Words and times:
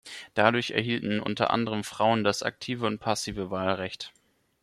Dadurch 0.33 0.71
erhielten 0.71 1.19
unter 1.19 1.51
anderem 1.51 1.83
Frauen 1.83 2.23
das 2.23 2.41
aktive 2.41 2.87
und 2.87 2.97
passive 2.97 3.51
Wahlrecht. 3.51 4.11